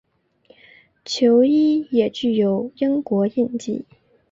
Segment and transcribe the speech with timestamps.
[1.05, 3.85] 球衣也具有英国印记。